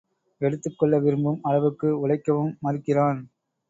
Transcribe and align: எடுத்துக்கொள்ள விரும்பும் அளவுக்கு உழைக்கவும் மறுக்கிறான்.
எடுத்துக்கொள்ள 0.41 0.99
விரும்பும் 0.99 1.39
அளவுக்கு 1.43 1.89
உழைக்கவும் 1.99 2.53
மறுக்கிறான். 2.59 3.21